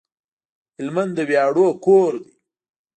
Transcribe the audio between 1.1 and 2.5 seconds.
د وياړونو کور دی